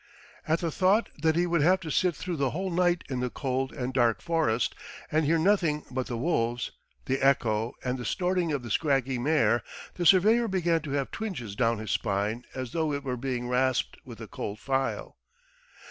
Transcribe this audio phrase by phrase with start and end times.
[0.47, 3.29] At the thought that he would have to sit through the whole night in the
[3.29, 4.73] cold and dark forest
[5.11, 6.71] and hear nothing but the wolves,
[7.05, 9.61] the echo, and the snorting of the scraggy mare,
[9.93, 13.95] the surveyor began to have twinges down his spine as though it were being rasped
[14.03, 15.17] with a cold file.